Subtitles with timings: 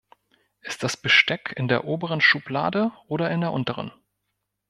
[0.61, 3.91] Ist das Besteck in der oberen Schublade oder in der unteren?